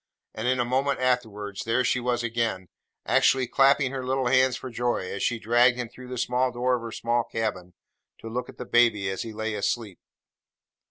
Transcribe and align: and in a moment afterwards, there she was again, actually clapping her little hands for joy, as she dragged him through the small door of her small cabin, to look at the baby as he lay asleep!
and 0.33 0.47
in 0.47 0.59
a 0.59 0.65
moment 0.65 0.99
afterwards, 0.99 1.63
there 1.63 1.83
she 1.85 1.99
was 1.99 2.23
again, 2.23 2.69
actually 3.05 3.45
clapping 3.45 3.91
her 3.91 4.03
little 4.03 4.25
hands 4.25 4.57
for 4.57 4.71
joy, 4.71 5.07
as 5.13 5.21
she 5.21 5.37
dragged 5.37 5.77
him 5.77 5.87
through 5.89 6.07
the 6.07 6.17
small 6.17 6.51
door 6.51 6.75
of 6.75 6.81
her 6.81 6.91
small 6.91 7.23
cabin, 7.23 7.75
to 8.17 8.27
look 8.27 8.49
at 8.49 8.57
the 8.57 8.65
baby 8.65 9.11
as 9.11 9.21
he 9.21 9.31
lay 9.31 9.53
asleep! 9.53 9.99